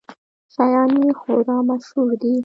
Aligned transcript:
شیان 0.53 0.89
یې 1.03 1.09
خورا 1.19 1.57
مشهور 1.69 2.11
دي. 2.21 2.33